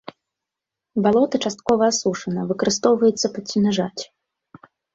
Балота 1.07 1.41
часткова 1.49 1.83
асушана, 1.93 2.41
выкарыстоўваецца 2.55 3.33
пад 3.39 3.45
сенажаць. 3.55 4.01